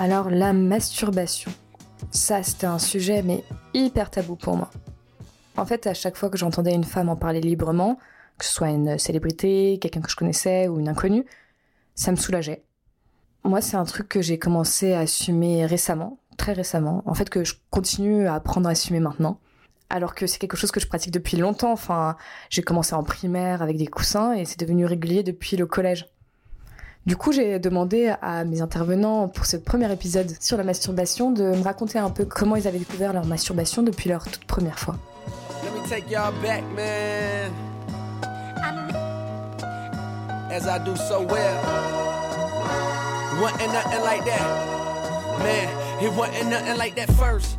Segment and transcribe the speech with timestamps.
[0.00, 1.52] Alors la masturbation,
[2.10, 4.70] ça c'était un sujet mais hyper tabou pour moi.
[5.58, 7.98] En fait, à chaque fois que j'entendais une femme en parler librement,
[8.38, 11.26] que ce soit une célébrité, quelqu'un que je connaissais ou une inconnue,
[11.94, 12.62] ça me soulageait.
[13.44, 17.02] Moi, c'est un truc que j'ai commencé à assumer récemment, très récemment.
[17.04, 19.38] En fait, que je continue à apprendre à assumer maintenant.
[19.90, 21.72] Alors que c'est quelque chose que je pratique depuis longtemps.
[21.72, 22.16] Enfin,
[22.48, 26.06] j'ai commencé en primaire avec des coussins et c'est devenu régulier depuis le collège.
[27.06, 31.44] Du coup, j'ai demandé à mes intervenants pour ce premier épisode sur la masturbation de
[31.44, 34.96] me raconter un peu comment ils avaient découvert leur masturbation depuis leur toute première fois.
[40.52, 41.56] As I do so well.
[43.72, 44.42] nothing like that.
[45.38, 45.68] Man,
[46.02, 47.56] it wasn't nothing like that first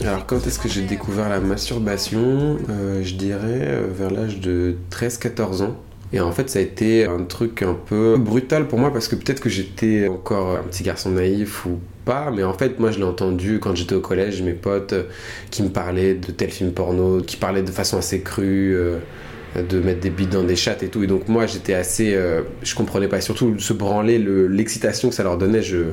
[0.00, 2.58] Alors quand est-ce que j'ai découvert la masturbation?
[2.68, 5.76] Euh, Je dirais euh, vers l'âge de 13-14 ans.
[6.12, 9.16] Et en fait, ça a été un truc un peu brutal pour moi parce que
[9.16, 12.98] peut-être que j'étais encore un petit garçon naïf ou pas, mais en fait, moi je
[12.98, 14.94] l'ai entendu quand j'étais au collège, mes potes
[15.50, 18.74] qui me parlaient de tel film porno, qui parlaient de façon assez crue.
[18.76, 18.98] Euh,
[19.62, 21.02] de mettre des bites dans des chattes et tout.
[21.02, 23.20] Et donc moi j'étais assez, euh, je comprenais pas.
[23.20, 25.62] Surtout se branler, l'excitation que ça leur donnait.
[25.62, 25.84] Je,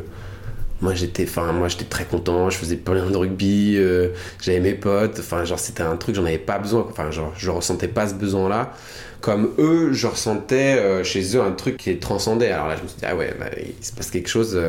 [0.83, 2.49] moi j'étais, enfin moi j'étais très content.
[2.49, 4.09] Je faisais plein de rugby, euh,
[4.41, 5.17] j'avais mes potes.
[5.19, 6.85] Enfin genre c'était un truc, j'en avais pas besoin.
[6.89, 8.73] Enfin genre je ressentais pas ce besoin là.
[9.21, 12.51] Comme eux, je ressentais euh, chez eux un truc qui est transcendait.
[12.51, 14.59] Alors là je me suis dit ah ouais, bah, il se passe quelque chose.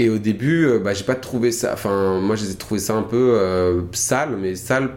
[0.00, 1.72] Et au début, bah, j'ai pas trouvé ça.
[1.72, 4.90] Enfin, moi, j'ai trouvé ça un peu sale, mais sale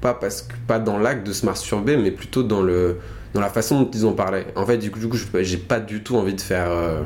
[0.00, 2.98] pas parce que pas dans l'acte de se masturber, mais plutôt dans le
[3.32, 4.46] dans la façon dont ils en parlaient.
[4.54, 7.02] En fait, du coup, du coup j'ai pas du tout envie de faire euh,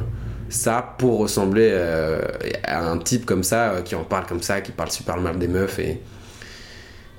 [0.49, 2.21] ça pour ressembler euh,
[2.65, 5.39] à un type comme ça euh, qui en parle comme ça, qui parle super mal
[5.39, 6.01] des meufs et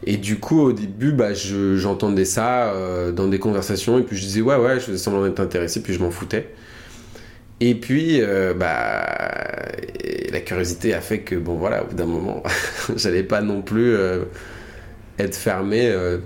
[0.05, 2.73] et du coup, au début, bah, j'entendais ça
[3.11, 5.93] dans des conversations et puis je disais ouais ouais, je faisais semblant d'être intéressé puis
[5.93, 6.53] je m'en foutais.
[7.59, 8.21] Et puis,
[8.55, 9.05] bah,
[10.31, 12.43] la curiosité a fait que bon voilà, au bout d'un moment,
[12.95, 13.97] j'allais pas non plus
[15.19, 15.87] être fermé.
[15.87, 16.19] Euh.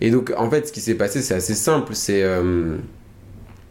[0.00, 1.94] Et donc, en fait, ce qui s'est passé, c'est assez simple.
[1.94, 2.22] C'est.
[2.22, 2.76] Euh,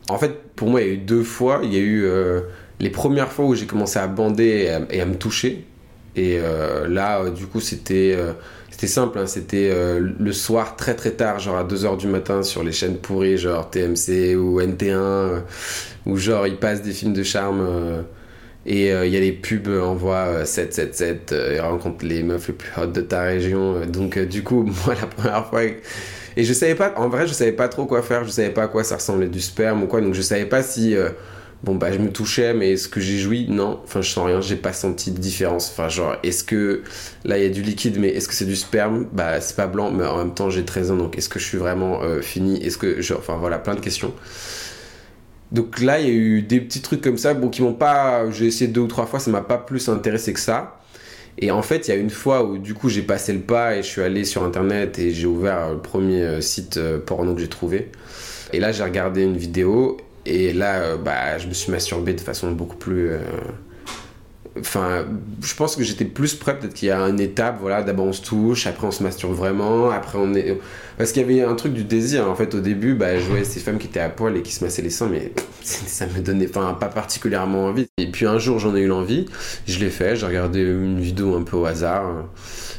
[0.09, 1.61] en fait, pour moi, il y a eu deux fois.
[1.63, 2.41] Il y a eu euh,
[2.79, 5.65] les premières fois où j'ai commencé à bander et à, me toucher.
[6.15, 6.39] Et
[6.87, 8.17] là, du coup, c'était.
[8.69, 9.27] c'était simple, hein.
[9.27, 13.37] c'était le soir très très tard, genre à 2h du matin sur les chaînes pourries,
[13.37, 15.41] genre TMC ou NT1,
[16.05, 18.03] où genre ils passent des films de charme
[18.65, 22.53] et il euh, y a les pubs envoie 777 euh, et rencontre les meufs les
[22.53, 23.75] plus hautes de ta région.
[23.75, 25.63] Euh, donc du coup, moi la première fois
[26.35, 28.63] et je savais pas en vrai, je savais pas trop quoi faire, je savais pas
[28.63, 30.01] à quoi ça ressemblait du sperme ou quoi.
[30.01, 30.95] Donc je savais pas si
[31.63, 33.47] bon bah je me touchais mais est-ce que j'ai joui?
[33.49, 35.69] Non, enfin je sens rien, j'ai pas senti de différence.
[35.71, 36.83] Enfin genre est-ce que
[37.25, 39.07] là il y a du liquide mais est-ce que c'est du sperme?
[39.11, 41.45] Bah c'est pas blanc mais en même temps j'ai 13 ans donc est-ce que je
[41.45, 42.63] suis vraiment fini?
[42.63, 44.13] Est-ce que genre enfin voilà plein de questions.
[45.53, 48.29] Donc là, il y a eu des petits trucs comme ça, bon, qui m'ont pas.
[48.31, 50.79] J'ai essayé deux ou trois fois, ça m'a pas plus intéressé que ça.
[51.37, 53.75] Et en fait, il y a une fois où du coup j'ai passé le pas
[53.75, 57.33] et je suis allé sur internet et j'ai ouvert le premier euh, site euh, porno
[57.35, 57.91] que j'ai trouvé.
[58.51, 62.21] Et là, j'ai regardé une vidéo et là, euh, bah, je me suis masturbé de
[62.21, 63.11] façon beaucoup plus
[64.59, 65.05] enfin,
[65.41, 66.57] je pense que j'étais plus prêt.
[66.57, 69.33] Peut-être qu'il y a une étape, voilà, d'abord on se touche, après on se masturbe
[69.33, 70.57] vraiment, après on est.
[70.97, 72.29] Parce qu'il y avait un truc du désir.
[72.29, 74.51] En fait, au début, bah, je voyais ces femmes qui étaient à poil et qui
[74.51, 77.87] se massaient les seins, mais ça me donnait pas particulièrement envie.
[77.97, 79.25] Et puis un jour, j'en ai eu l'envie,
[79.67, 82.25] je l'ai fait, j'ai regardé une vidéo un peu au hasard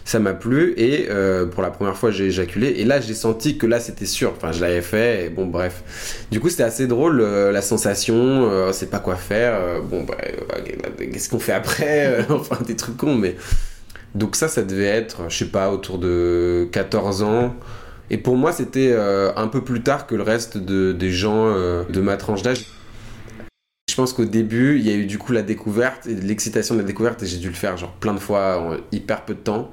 [0.05, 2.69] ça m'a plu et euh, pour la première fois j'ai éjaculé.
[2.77, 4.33] Et là j'ai senti que là c'était sûr.
[4.37, 6.27] Enfin je l'avais fait et bon bref.
[6.31, 10.17] Du coup c'était assez drôle euh, la sensation euh, c'est pas quoi faire bon bah,
[10.99, 13.37] qu'est-ce qu'on fait après enfin des trucs cons mais
[14.15, 17.57] donc ça ça devait être je sais pas autour de 14 ans.
[18.11, 22.01] Et pour moi c'était un peu plus tard que le reste de, des gens de
[22.03, 22.67] ma tranche d'âge
[23.95, 26.81] je pense qu'au début, il y a eu du coup la découverte et l'excitation de
[26.81, 29.39] la découverte et j'ai dû le faire genre plein de fois en hyper peu de
[29.39, 29.71] temps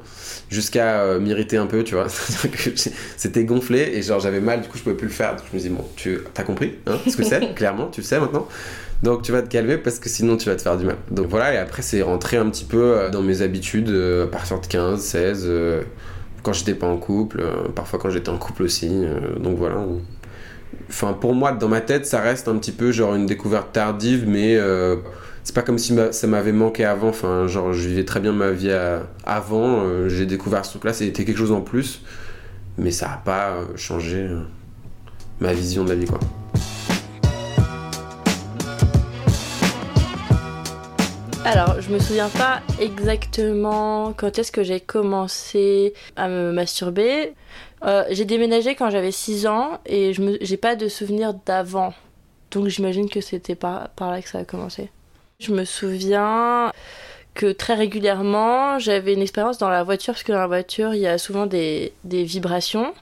[0.51, 2.05] jusqu'à euh, m'irriter un peu, tu vois.
[3.17, 5.37] C'était gonflé et genre j'avais mal, du coup je pouvais plus le faire.
[5.51, 8.19] je me dis bon, tu as compris hein, ce que c'est Clairement, tu le sais
[8.19, 8.47] maintenant.
[9.01, 10.97] Donc tu vas te calmer parce que sinon tu vas te faire du mal.
[11.09, 14.27] Donc voilà, et après c'est rentré un petit peu euh, dans mes habitudes euh, à
[14.27, 15.51] partir de 15, 16,
[16.43, 17.43] quand j'étais pas en couple,
[17.73, 18.91] parfois quand j'étais en couple aussi.
[19.39, 19.77] donc voilà.
[20.91, 24.25] Enfin, pour moi, dans ma tête, ça reste un petit peu genre une découverte tardive,
[24.27, 24.97] mais euh,
[25.45, 27.07] c'est pas comme si ça m'avait manqué avant.
[27.07, 28.75] Enfin, genre, je vivais très bien ma vie
[29.23, 29.85] avant.
[29.85, 32.01] Euh, j'ai découvert ce truc-là, c'était quelque chose en plus,
[32.77, 34.27] mais ça a pas euh, changé
[35.39, 36.19] ma vision de la vie, quoi.
[41.43, 47.33] Alors, je me souviens pas exactement quand est-ce que j'ai commencé à me masturber.
[47.83, 51.95] Euh, j'ai déménagé quand j'avais 6 ans et je n'ai pas de souvenir d'avant.
[52.51, 54.91] Donc j'imagine que c'était par, par là que ça a commencé.
[55.39, 56.71] Je me souviens
[57.33, 61.01] que très régulièrement, j'avais une expérience dans la voiture, parce que dans la voiture, il
[61.01, 62.93] y a souvent des, des vibrations.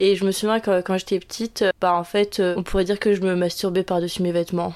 [0.00, 3.14] Et je me souviens que quand j'étais petite, bah en fait, on pourrait dire que
[3.14, 4.74] je me masturbais par-dessus mes vêtements.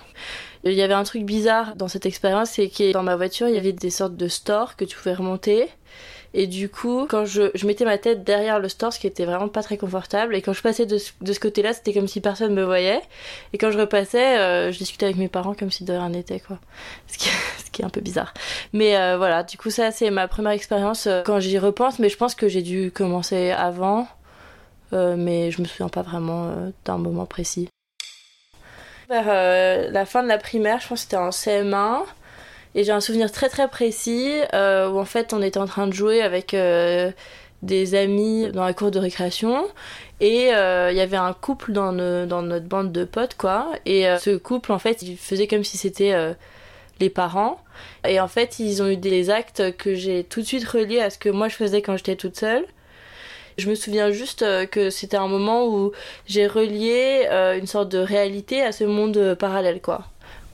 [0.65, 3.55] Il y avait un truc bizarre dans cette expérience, c'est que dans ma voiture, il
[3.55, 5.69] y avait des sortes de stores que tu pouvais remonter.
[6.35, 9.25] Et du coup, quand je, je, mettais ma tête derrière le store, ce qui était
[9.25, 12.21] vraiment pas très confortable, et quand je passais de, de ce côté-là, c'était comme si
[12.21, 13.01] personne me voyait.
[13.55, 16.41] Et quand je repassais, euh, je discutais avec mes parents comme si de rien n'était,
[16.41, 16.59] quoi.
[17.07, 17.17] Ce
[17.71, 18.35] qui, est un peu bizarre.
[18.73, 22.09] Mais euh, voilà, du coup, ça, c'est ma première expérience euh, quand j'y repense, mais
[22.09, 24.05] je pense que j'ai dû commencer avant, euh,
[24.93, 27.69] mais je me souviens pas vraiment euh, d'un moment précis.
[29.09, 32.05] Vers euh, la fin de la primaire, je pense que c'était en CM1.
[32.75, 35.87] Et j'ai un souvenir très très précis euh, où en fait on était en train
[35.87, 37.11] de jouer avec euh,
[37.63, 39.67] des amis dans la cour de récréation
[40.21, 44.07] et il euh, y avait un couple dans, dans, notre bande de potes quoi et
[44.21, 46.15] ce couple en fait il faisait comme si c'était
[47.01, 47.61] les parents
[48.07, 51.11] et en fait ils ont eu des actes que j'ai tout de suite reliés à
[51.11, 52.65] ce que moi je faisais quand j'étais toute seule
[53.59, 55.93] je me souviens juste que c'était un moment où
[56.27, 57.27] j'ai relié
[57.59, 60.07] une sorte de réalité à ce monde parallèle quoi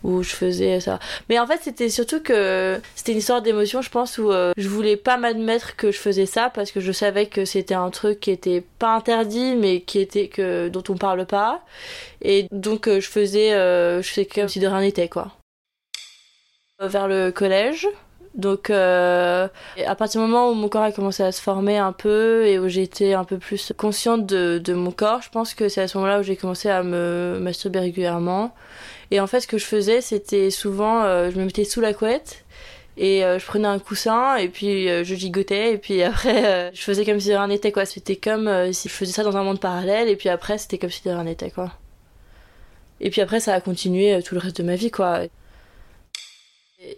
[0.05, 1.01] où je faisais ça.
[1.29, 4.69] Mais en fait, c'était surtout que c'était une histoire d'émotion, je pense, où euh, je
[4.69, 8.21] voulais pas m'admettre que je faisais ça parce que je savais que c'était un truc
[8.21, 11.65] qui était pas interdit, mais qui était que dont on parle pas.
[12.21, 15.33] Et donc, euh, je faisais, euh, je faisais comme si de rien n'était, quoi.
[16.81, 17.89] Vers le collège,
[18.35, 19.49] donc euh,
[19.87, 22.59] à partir du moment où mon corps a commencé à se former un peu et
[22.59, 25.97] où j'étais un peu plus consciente de, mon corps, je pense que c'est à ce
[25.99, 28.55] moment-là où j'ai commencé à me masturber régulièrement.
[29.11, 31.95] Et en fait ce que je faisais c'était souvent euh, je me mettais sous la
[31.95, 32.45] couette
[32.97, 36.71] et euh, je prenais un coussin et puis euh, je gigotais et puis après euh,
[36.73, 37.85] je faisais comme si de rien n'était quoi.
[37.87, 40.79] C'était comme euh, si je faisais ça dans un monde parallèle et puis après c'était
[40.79, 41.73] comme si de rien n'était quoi.
[43.01, 45.21] Et puis après ça a continué tout le reste de ma vie quoi.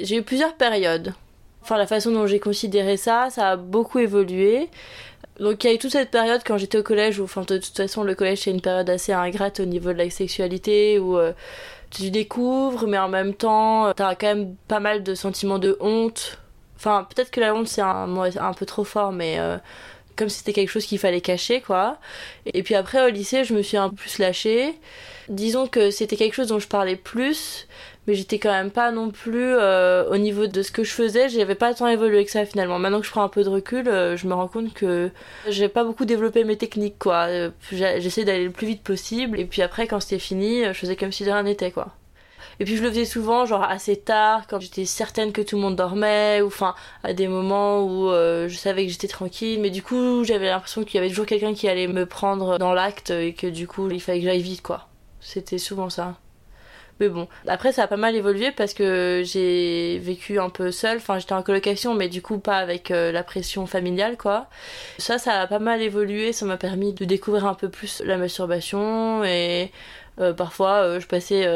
[0.01, 1.15] J'ai eu plusieurs périodes
[1.67, 4.69] enfin la façon dont j'ai considéré ça, ça a beaucoup évolué.
[5.41, 7.59] Donc il y a eu toute cette période quand j'étais au collège où, enfin de
[7.59, 11.19] toute façon le collège c'est une période assez ingrate au niveau de la sexualité où
[11.19, 11.33] euh,
[11.91, 16.39] tu découvres mais en même temps t'as quand même pas mal de sentiments de honte.
[16.77, 19.59] Enfin peut-être que la honte c'est un mot un peu trop fort mais euh,
[20.15, 21.99] comme c'était quelque chose qu'il fallait cacher quoi.
[22.47, 24.79] Et puis après au lycée je me suis un peu plus lâchée.
[25.29, 27.67] Disons que c'était quelque chose dont je parlais plus
[28.07, 31.29] mais j'étais quand même pas non plus euh, au niveau de ce que je faisais,
[31.29, 32.79] j'avais pas tant évolué que ça finalement.
[32.79, 35.11] Maintenant que je prends un peu de recul, euh, je me rends compte que
[35.49, 37.27] j'ai pas beaucoup développé mes techniques quoi.
[37.29, 40.97] Euh, J'essaie d'aller le plus vite possible et puis après quand c'était fini, je faisais
[40.97, 41.95] comme si de rien n'était quoi.
[42.59, 45.63] Et puis je le faisais souvent, genre assez tard, quand j'étais certaine que tout le
[45.63, 49.71] monde dormait, ou enfin à des moments où euh, je savais que j'étais tranquille, mais
[49.71, 53.11] du coup j'avais l'impression qu'il y avait toujours quelqu'un qui allait me prendre dans l'acte
[53.11, 54.89] et que du coup il fallait que j'aille vite quoi.
[55.21, 56.17] C'était souvent ça.
[57.01, 60.97] Mais bon, après ça a pas mal évolué parce que j'ai vécu un peu seule,
[60.97, 64.49] enfin j'étais en colocation mais du coup pas avec euh, la pression familiale quoi.
[64.99, 68.17] Ça ça a pas mal évolué, ça m'a permis de découvrir un peu plus la
[68.17, 69.71] masturbation et
[70.21, 71.47] euh, parfois euh, je passais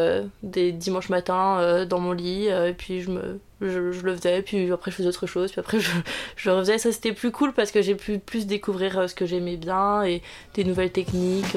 [0.42, 4.90] des dimanches matins dans mon lit et puis je me je, le faisais puis après
[4.90, 5.90] je faisais autre chose puis après je,
[6.36, 6.76] je le refaisais.
[6.76, 10.20] Ça c'était plus cool parce que j'ai pu plus découvrir ce que j'aimais bien et
[10.54, 11.56] des nouvelles techniques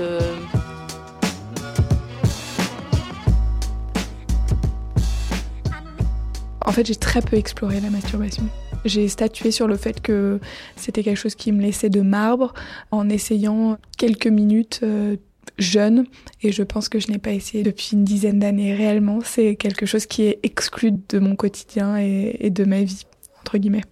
[6.66, 8.44] En fait, j'ai très peu exploré la masturbation.
[8.86, 10.40] J'ai statué sur le fait que
[10.76, 12.54] c'était quelque chose qui me laissait de marbre
[12.92, 15.18] en essayant quelques minutes euh,
[15.58, 16.06] jeune
[16.42, 19.20] et je pense que je n'ai pas essayé depuis une dizaine d'années réellement.
[19.24, 23.04] C'est quelque chose qui est exclu de mon quotidien et, et de ma vie,
[23.42, 23.84] entre guillemets.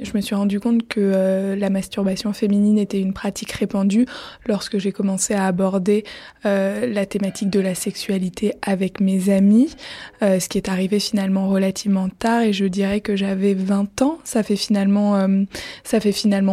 [0.00, 4.06] Je me suis rendu compte que euh, la masturbation féminine était une pratique répandue
[4.46, 6.04] lorsque j'ai commencé à aborder
[6.46, 9.74] euh, la thématique de la sexualité avec mes amis,
[10.22, 14.18] euh, ce qui est arrivé finalement relativement tard et je dirais que j'avais 20 ans.
[14.22, 15.18] Ça fait finalement,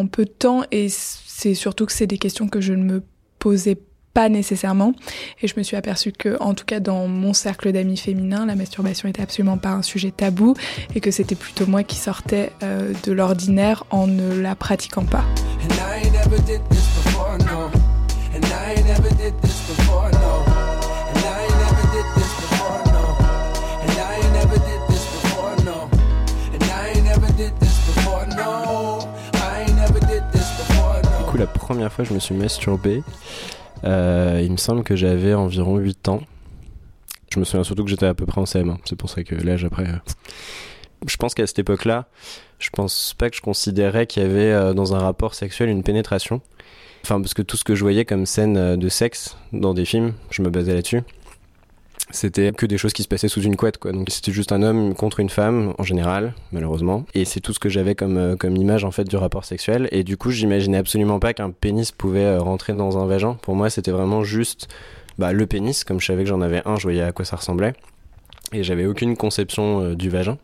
[0.08, 3.04] peu de temps et c'est surtout que c'est des questions que je ne me
[3.38, 3.78] posais
[4.16, 4.94] pas nécessairement.
[5.42, 8.56] Et je me suis aperçue que, en tout cas, dans mon cercle d'amis féminins, la
[8.56, 10.56] masturbation était absolument pas un sujet tabou
[10.96, 15.26] et que c'était plutôt moi qui sortais euh, de l'ordinaire en ne la pratiquant pas.
[31.20, 33.04] Du coup, la première fois je me suis masturbé,
[33.84, 36.22] euh, il me semble que j'avais environ 8 ans.
[37.34, 38.78] Je me souviens surtout que j'étais à peu près en CM1.
[38.86, 39.86] C'est pour ça que l'âge après.
[41.08, 42.08] Je pense qu'à cette époque-là,
[42.60, 45.84] je pense pas que je considérais qu'il y avait euh, dans un rapport sexuel une
[45.84, 46.42] pénétration.
[47.04, 49.86] Enfin, parce que tout ce que je voyais comme scène euh, de sexe dans des
[49.86, 51.02] films, je me basais là-dessus.
[52.12, 53.92] C'était que des choses qui se passaient sous une couette quoi.
[53.92, 57.06] Donc c'était juste un homme contre une femme en général malheureusement.
[57.16, 59.88] Et c'est tout ce que j'avais comme euh, comme image en fait du rapport sexuel.
[59.92, 63.38] Et du coup j'imaginais absolument pas qu'un pénis pouvait euh, rentrer dans un vagin.
[63.42, 64.68] Pour moi c'était vraiment juste
[65.18, 67.38] bah, le pénis comme je savais que j'en avais un je voyais à quoi ça
[67.38, 67.74] ressemblait.
[68.54, 70.38] Et j'avais aucune conception euh, du vagin.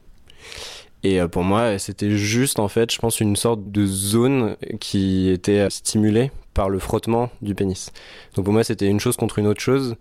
[1.04, 5.68] Et pour moi, c'était juste en fait, je pense, une sorte de zone qui était
[5.72, 7.92] stimulée par le frottement du pénis.
[8.36, 9.96] Donc pour moi, c'était une chose contre une autre chose.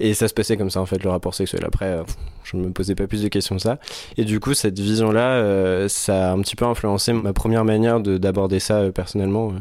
[0.00, 1.62] Et ça se passait comme ça, en fait, le rapport sexuel.
[1.66, 2.02] Après, euh,
[2.42, 3.78] je ne me posais pas plus de questions que ça.
[4.16, 8.00] Et du coup, cette vision-là, euh, ça a un petit peu influencé ma première manière
[8.00, 9.52] d'aborder ça euh, personnellement.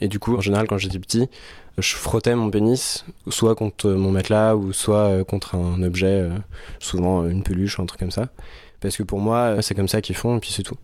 [0.00, 1.28] Et du coup, en général, quand j'étais petit,
[1.76, 6.26] je frottais mon pénis, soit contre mon matelas, ou soit contre un objet,
[6.78, 8.28] souvent une peluche un truc comme ça.
[8.80, 10.78] Parce que pour moi, c'est comme ça qu'ils font, et puis c'est tout.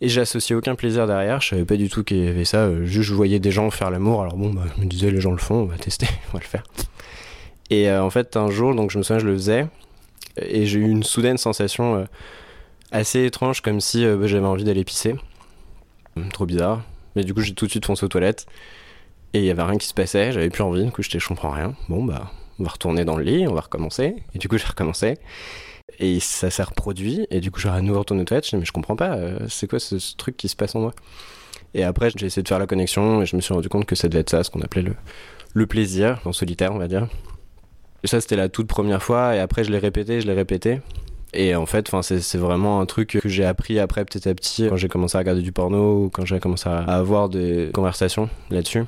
[0.00, 3.08] Et j'associais aucun plaisir derrière, je savais pas du tout qu'il y avait ça, juste
[3.08, 5.38] je voyais des gens faire l'amour, alors bon, bah, je me disais les gens le
[5.38, 6.64] font, on va tester, on va le faire.
[7.70, 9.66] Et euh, en fait, un jour, donc je me souviens, je le faisais,
[10.36, 12.04] et j'ai eu une soudaine sensation euh,
[12.90, 15.14] assez étrange, comme si euh, bah, j'avais envie d'aller pisser.
[16.32, 16.82] Trop bizarre.
[17.16, 18.46] Mais du coup, j'ai tout de suite foncé aux toilettes,
[19.32, 21.50] et il y avait rien qui se passait, j'avais plus envie, du coup, je comprends
[21.50, 21.74] rien.
[21.88, 24.16] Bon, bah, on va retourner dans le lit, on va recommencer.
[24.34, 25.18] Et du coup, j'ai recommencé.
[25.98, 28.72] Et ça s'est reproduit, et du coup, j'ai à nouveau retourné aux je mais je
[28.72, 30.94] comprends pas, c'est quoi ce, ce, truc qui se passe en moi?
[31.74, 33.94] Et après, j'ai essayé de faire la connexion, et je me suis rendu compte que
[33.94, 34.94] ça devait être ça, ce qu'on appelait le,
[35.54, 37.08] le plaisir, en solitaire, on va dire.
[38.02, 39.34] Et ça, c'était la toute première fois.
[39.34, 40.82] Et après, je l'ai répété, je l'ai répété.
[41.32, 44.76] Et en fait, c'est vraiment un truc que j'ai appris après petit à petit quand
[44.76, 48.84] j'ai commencé à regarder du porno ou quand j'ai commencé à avoir des conversations là-dessus.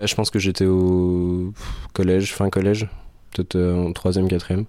[0.00, 1.52] Je pense que j'étais au
[1.92, 2.88] collège, fin collège,
[3.32, 4.64] peut-être euh, en troisième, quatrième.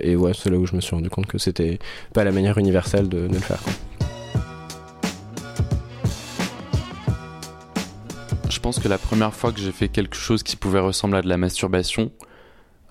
[0.00, 1.78] Et ouais, c'est là où je me suis rendu compte que c'était
[2.12, 3.60] pas la manière universelle de, de le faire.
[8.50, 11.22] Je pense que la première fois que j'ai fait quelque chose qui pouvait ressembler à
[11.22, 12.10] de la masturbation,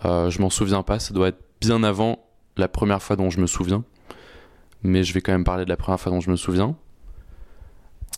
[0.06, 2.20] euh, je m'en souviens pas, ça doit être bien avant
[2.58, 3.84] la première fois dont je me souviens.
[4.84, 6.76] Mais je vais quand même parler de la première fois dont je me souviens.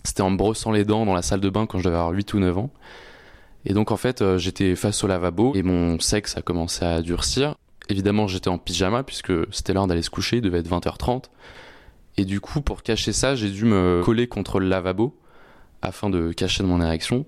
[0.03, 2.11] C'était en me brossant les dents dans la salle de bain quand je devais avoir
[2.11, 2.71] 8 ou 9 ans.
[3.65, 7.01] Et donc en fait, euh, j'étais face au lavabo et mon sexe a commencé à
[7.01, 7.55] durcir.
[7.89, 11.25] Évidemment, j'étais en pyjama puisque c'était l'heure d'aller se coucher, il devait être 20h30.
[12.17, 15.15] Et du coup, pour cacher ça, j'ai dû me coller contre le lavabo
[15.81, 17.25] afin de cacher mon érection.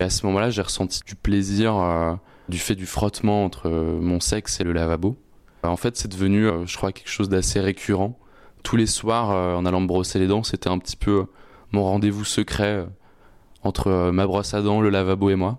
[0.00, 2.14] Et à ce moment-là, j'ai ressenti du plaisir euh,
[2.48, 5.16] du fait du frottement entre euh, mon sexe et le lavabo.
[5.62, 8.18] En fait, c'est devenu, euh, je crois, quelque chose d'assez récurrent.
[8.64, 11.26] Tous les soirs, en allant me brosser les dents, c'était un petit peu
[11.72, 12.86] mon rendez-vous secret
[13.64, 15.58] entre ma brosse à dents, le lavabo et moi.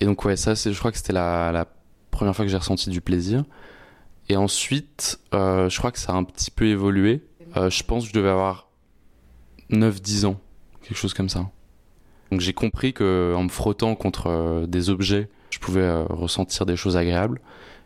[0.00, 1.66] Et donc ouais, ça, je crois que c'était la,
[2.12, 3.42] première fois que j'ai ressenti du plaisir.
[4.28, 7.22] Et ensuite, je crois que ça a un petit peu évolué.
[7.56, 8.68] je pense que je devais avoir
[9.72, 10.40] 9-10 ans,
[10.82, 11.50] quelque chose comme ça.
[12.32, 16.64] Donc j'ai compris que en me frottant contre euh, des objets, je pouvais euh, ressentir
[16.64, 17.42] des choses agréables.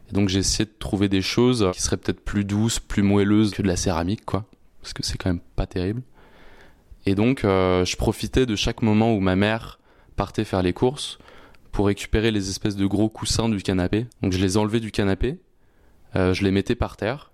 [0.08, 3.50] Et donc j'ai essayé de trouver des choses qui seraient peut-être plus douces, plus moelleuses
[3.50, 4.44] que de la céramique, quoi,
[4.80, 6.02] parce que c'est quand même pas terrible.
[7.06, 9.80] Et donc euh, je profitais de chaque moment où ma mère
[10.14, 11.18] partait faire les courses
[11.76, 14.06] pour récupérer les espèces de gros coussins du canapé.
[14.22, 15.38] Donc je les enlevais du canapé,
[16.14, 17.30] je les mettais par terre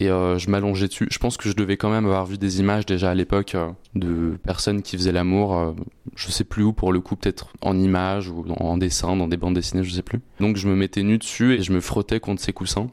[0.00, 1.06] et euh, je m'allongeais dessus.
[1.10, 3.70] Je pense que je devais quand même avoir vu des images déjà à l'époque euh,
[3.94, 5.72] de personnes qui faisaient l'amour, euh,
[6.16, 9.36] je sais plus où pour le coup, peut-être en images ou en dessin, dans des
[9.36, 10.20] bandes dessinées, je sais plus.
[10.40, 12.88] Donc je me mettais nu dessus et je me frottais contre ces coussins.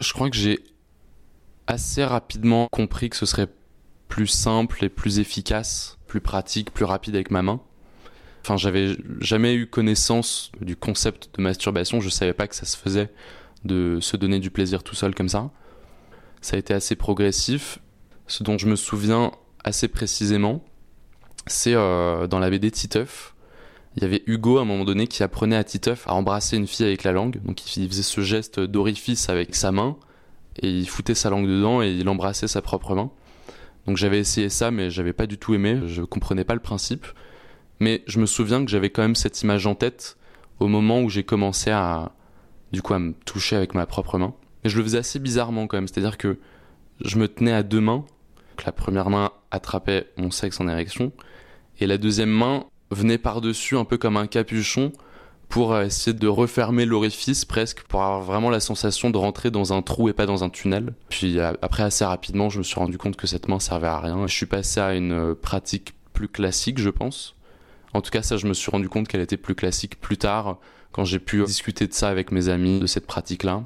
[0.00, 0.58] Je crois que j'ai
[1.68, 3.48] assez rapidement compris que ce serait
[4.08, 7.60] plus simple et plus efficace, plus pratique, plus rapide avec ma main.
[8.42, 12.76] Enfin, j'avais jamais eu connaissance du concept de masturbation, je savais pas que ça se
[12.76, 13.10] faisait
[13.64, 15.50] de se donner du plaisir tout seul comme ça.
[16.40, 17.78] Ça a été assez progressif.
[18.26, 19.32] Ce dont je me souviens
[19.64, 20.64] assez précisément,
[21.46, 23.34] c'est euh, dans la BD Titeuf.
[23.96, 26.66] Il y avait Hugo à un moment donné qui apprenait à Titeuf à embrasser une
[26.66, 27.42] fille avec la langue.
[27.42, 29.96] Donc il faisait ce geste d'orifice avec sa main
[30.62, 33.10] et il foutait sa langue dedans et il embrassait sa propre main.
[33.86, 37.06] Donc j'avais essayé ça mais j'avais pas du tout aimé, je comprenais pas le principe.
[37.80, 40.16] Mais je me souviens que j'avais quand même cette image en tête
[40.60, 42.12] au moment où j'ai commencé à
[42.72, 44.34] du coup à me toucher avec ma propre main.
[44.62, 45.88] Mais je le faisais assez bizarrement quand même.
[45.88, 46.38] C'est-à-dire que
[47.02, 48.04] je me tenais à deux mains.
[48.64, 51.12] la première main attrapait mon sexe en érection.
[51.80, 54.92] Et la deuxième main venait par-dessus, un peu comme un capuchon,
[55.48, 59.80] pour essayer de refermer l'orifice presque, pour avoir vraiment la sensation de rentrer dans un
[59.80, 60.92] trou et pas dans un tunnel.
[61.08, 64.26] Puis après, assez rapidement, je me suis rendu compte que cette main servait à rien.
[64.26, 67.34] Je suis passé à une pratique plus classique, je pense.
[67.92, 70.58] En tout cas, ça, je me suis rendu compte qu'elle était plus classique plus tard,
[70.92, 73.64] quand j'ai pu discuter de ça avec mes amis, de cette pratique-là.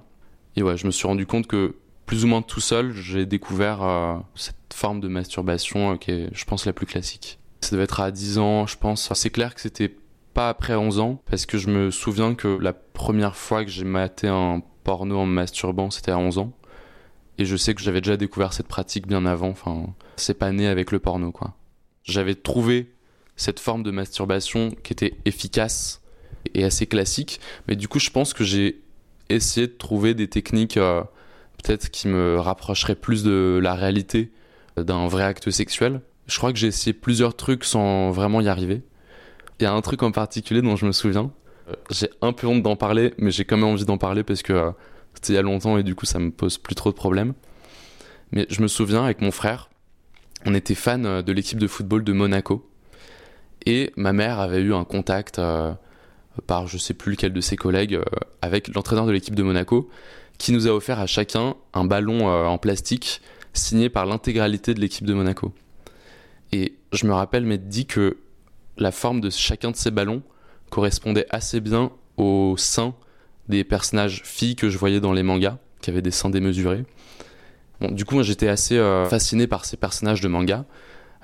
[0.56, 1.76] Et ouais, je me suis rendu compte que
[2.06, 6.28] plus ou moins tout seul, j'ai découvert euh, cette forme de masturbation euh, qui est,
[6.32, 7.38] je pense, la plus classique.
[7.60, 9.10] Ça devait être à 10 ans, je pense.
[9.14, 9.94] c'est clair que c'était
[10.34, 13.84] pas après 11 ans, parce que je me souviens que la première fois que j'ai
[13.84, 16.52] maté un porno en masturbant, c'était à 11 ans.
[17.38, 19.48] Et je sais que j'avais déjà découvert cette pratique bien avant.
[19.48, 21.54] Enfin, c'est pas né avec le porno, quoi.
[22.04, 22.93] J'avais trouvé
[23.36, 26.02] cette forme de masturbation qui était efficace
[26.54, 27.40] et assez classique.
[27.68, 28.82] Mais du coup, je pense que j'ai
[29.28, 31.02] essayé de trouver des techniques euh,
[31.62, 34.30] peut-être qui me rapprocheraient plus de la réalité
[34.76, 36.00] d'un vrai acte sexuel.
[36.26, 38.82] Je crois que j'ai essayé plusieurs trucs sans vraiment y arriver.
[39.60, 41.30] Il y a un truc en particulier dont je me souviens.
[41.68, 44.42] Euh, j'ai un peu honte d'en parler, mais j'ai quand même envie d'en parler parce
[44.42, 44.70] que euh,
[45.14, 47.34] c'était il y a longtemps et du coup ça me pose plus trop de problèmes.
[48.32, 49.70] Mais je me souviens avec mon frère,
[50.44, 52.68] on était fan de l'équipe de football de Monaco.
[53.66, 55.40] Et ma mère avait eu un contact
[56.46, 58.04] par je sais plus lequel de ses collègues euh,
[58.42, 59.88] avec l'entraîneur de l'équipe de Monaco
[60.38, 63.20] qui nous a offert à chacun un ballon euh, en plastique
[63.52, 65.52] signé par l'intégralité de l'équipe de Monaco.
[66.52, 68.18] Et je me rappelle m'être dit que
[68.76, 70.22] la forme de chacun de ces ballons
[70.70, 72.94] correspondait assez bien au sein
[73.48, 76.84] des personnages filles que je voyais dans les mangas, qui avaient des seins démesurés.
[77.80, 80.64] Bon, du coup, j'étais assez euh, fasciné par ces personnages de manga.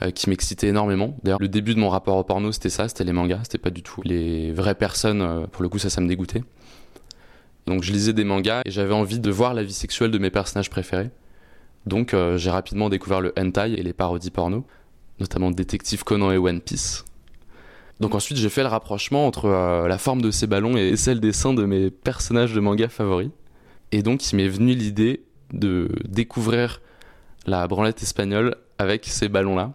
[0.03, 1.15] Euh, qui m'excitait énormément.
[1.23, 3.69] D'ailleurs, le début de mon rapport au porno, c'était ça, c'était les mangas, c'était pas
[3.69, 5.21] du tout les vraies personnes.
[5.21, 6.43] Euh, pour le coup, ça, ça me dégoûtait.
[7.67, 10.31] Donc, je lisais des mangas et j'avais envie de voir la vie sexuelle de mes
[10.31, 11.11] personnages préférés.
[11.85, 14.65] Donc, euh, j'ai rapidement découvert le hentai et les parodies porno,
[15.19, 17.05] notamment Détective Conan et One Piece.
[18.01, 19.47] Donc ensuite, j'ai fait le rapprochement entre
[19.87, 23.29] la forme de ces ballons et celle des seins de mes personnages de manga favoris.
[23.93, 26.81] Et donc, il m'est venu l'idée de découvrir
[27.45, 29.75] la branlette espagnole avec ces ballons-là.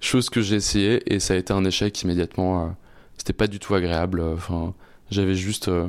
[0.00, 2.64] Chose que j'ai essayé et ça a été un échec immédiatement.
[2.64, 2.68] Euh,
[3.16, 4.20] c'était pas du tout agréable.
[4.20, 4.74] Euh, enfin,
[5.10, 5.88] j'avais juste euh,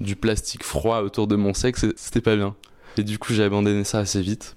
[0.00, 2.54] du plastique froid autour de mon sexe c'était pas bien.
[2.98, 4.54] Et du coup, j'ai abandonné ça assez vite.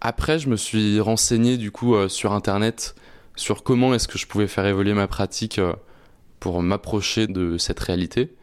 [0.00, 2.94] Après, je me suis renseigné du coup sur internet
[3.36, 5.58] sur comment est-ce que je pouvais faire évoluer ma pratique
[6.40, 8.34] pour m'approcher de cette réalité.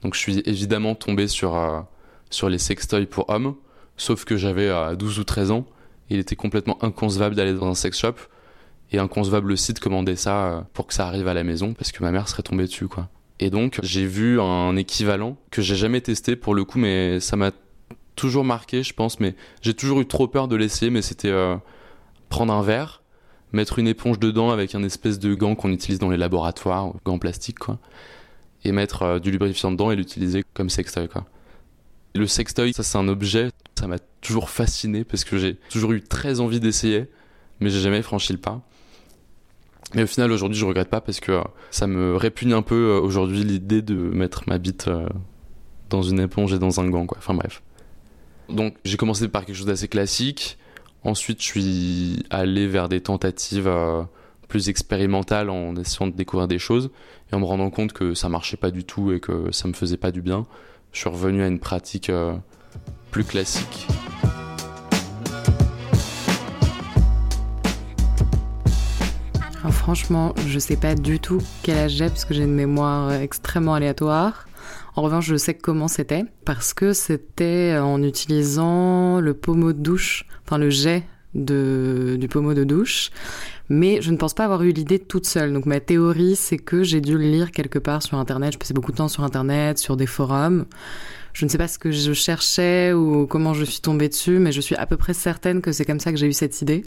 [0.00, 1.84] Donc, je suis évidemment tombé sur,
[2.30, 3.54] sur les sextoys pour hommes,
[3.98, 5.66] sauf que j'avais 12 ou 13 ans.
[6.08, 8.14] Il était complètement inconcevable d'aller dans un sex shop
[8.92, 11.92] et inconcevable aussi de commander ça euh, pour que ça arrive à la maison parce
[11.92, 13.08] que ma mère serait tombée dessus quoi.
[13.38, 17.36] Et donc j'ai vu un équivalent que j'ai jamais testé pour le coup mais ça
[17.36, 17.52] m'a
[18.16, 21.56] toujours marqué je pense mais j'ai toujours eu trop peur de l'essayer mais c'était euh,
[22.28, 23.02] prendre un verre,
[23.52, 27.18] mettre une éponge dedans avec un espèce de gant qu'on utilise dans les laboratoires, gant
[27.18, 27.78] plastique quoi
[28.64, 31.26] et mettre euh, du lubrifiant dedans et l'utiliser comme sextoy quoi.
[32.14, 36.02] Le sextoy, ça c'est un objet, ça m'a toujours fasciné parce que j'ai toujours eu
[36.02, 37.08] très envie d'essayer,
[37.60, 38.62] mais j'ai jamais franchi le pas.
[39.94, 42.74] Mais au final, aujourd'hui, je regrette pas parce que euh, ça me répugne un peu
[42.74, 45.08] euh, aujourd'hui l'idée de mettre ma bite euh,
[45.88, 47.18] dans une éponge et dans un gant, quoi.
[47.18, 47.62] Enfin bref.
[48.48, 50.58] Donc, j'ai commencé par quelque chose d'assez classique.
[51.02, 53.70] Ensuite, je suis allé vers des tentatives
[54.48, 56.90] plus expérimentales en essayant de découvrir des choses
[57.32, 59.72] et en me rendant compte que ça marchait pas du tout et que ça me
[59.72, 60.46] faisait pas du bien.
[60.92, 62.10] Je suis revenu à une pratique
[63.12, 63.86] plus classique.
[69.68, 73.74] Franchement, je sais pas du tout quel âge j'ai parce que j'ai une mémoire extrêmement
[73.74, 74.46] aléatoire.
[74.96, 80.24] En revanche, je sais comment c'était parce que c'était en utilisant le pommeau de douche,
[80.46, 83.10] enfin le jet de, du pommeau de douche.
[83.68, 85.52] Mais je ne pense pas avoir eu l'idée toute seule.
[85.52, 88.54] Donc ma théorie, c'est que j'ai dû le lire quelque part sur Internet.
[88.54, 90.64] Je passais beaucoup de temps sur Internet, sur des forums.
[91.32, 94.50] Je ne sais pas ce que je cherchais ou comment je suis tombée dessus, mais
[94.50, 96.82] je suis à peu près certaine que c'est comme ça que j'ai eu cette idée.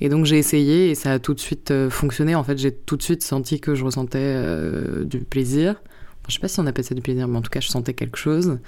[0.00, 2.34] Et donc j'ai essayé et ça a tout de suite euh, fonctionné.
[2.34, 5.72] En fait, j'ai tout de suite senti que je ressentais euh, du plaisir.
[5.72, 7.68] Enfin, je sais pas si on appelle ça du plaisir, mais en tout cas, je
[7.68, 8.58] sentais quelque chose.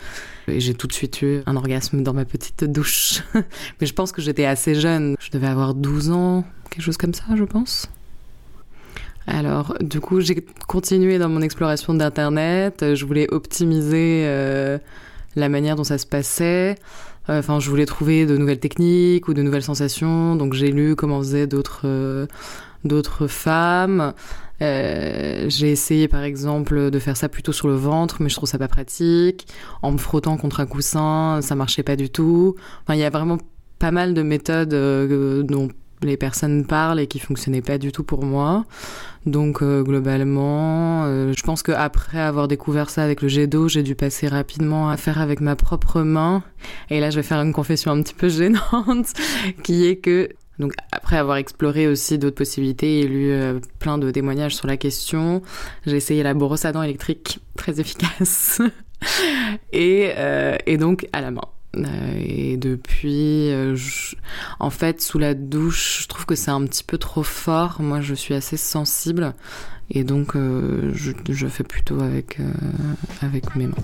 [0.49, 3.23] Et j'ai tout de suite eu un orgasme dans ma petite douche.
[3.35, 5.17] mais je pense que j'étais assez jeune.
[5.21, 7.89] Je devais avoir 12 ans, quelque chose comme ça, je pense.
[9.27, 12.95] Alors, du coup, j'ai continué dans mon exploration d'Internet.
[12.95, 14.79] Je voulais optimiser euh,
[15.37, 16.77] la manière dont ça se passait.
[17.29, 20.37] Euh, enfin, je voulais trouver de nouvelles techniques ou de nouvelles sensations.
[20.37, 22.27] Donc, j'ai lu comment faisaient d'autres euh,
[22.85, 24.13] d'autres femmes.
[24.61, 28.49] Euh, j'ai essayé par exemple de faire ça plutôt sur le ventre, mais je trouve
[28.49, 29.47] ça pas pratique.
[29.83, 32.55] En me frottant contre un coussin, ça marchait pas du tout.
[32.83, 33.39] Enfin, il y a vraiment
[33.79, 34.75] pas mal de méthodes
[35.47, 35.69] dont
[36.07, 38.65] les personnes parlent et qui fonctionnaient pas du tout pour moi.
[39.27, 43.83] Donc euh, globalement, euh, je pense qu'après avoir découvert ça avec le jet d'eau, j'ai
[43.83, 46.43] dû passer rapidement à faire avec ma propre main.
[46.91, 49.13] Et là, je vais faire une confession un petit peu gênante,
[49.63, 54.11] qui est que donc après avoir exploré aussi d'autres possibilités et lu euh, plein de
[54.11, 55.43] témoignages sur la question,
[55.87, 58.61] j'ai essayé la brosse à dents électrique, très efficace,
[59.73, 60.13] et,
[60.67, 61.43] et donc à la main.
[61.77, 61.87] Euh,
[62.19, 63.77] et depuis, euh,
[64.61, 67.81] en fait, sous la douche, je trouve que c'est un petit peu trop fort.
[67.81, 69.35] Moi, je suis assez sensible
[69.91, 72.39] et donc euh, je, fais plutôt avec,
[73.23, 73.75] avec mes mains.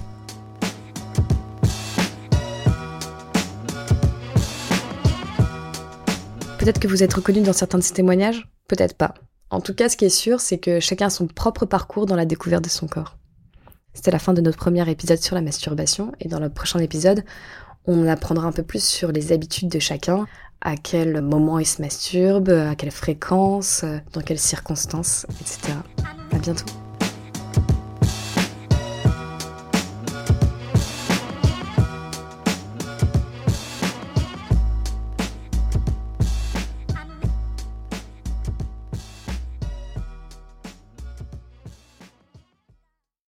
[6.59, 9.14] Peut-être que vous êtes reconnu dans certains de ces témoignages, peut-être pas.
[9.51, 12.16] En tout cas, ce qui est sûr, c'est que chacun a son propre parcours dans
[12.16, 13.16] la découverte de son corps.
[13.94, 17.24] C'était la fin de notre premier épisode sur la masturbation, et dans le prochain épisode,
[17.88, 20.27] on apprendra un peu plus sur les habitudes de chacun,
[20.61, 25.72] à quel moment il se masturbe, à quelle fréquence, dans quelles circonstances, etc.
[26.31, 26.88] À bientôt.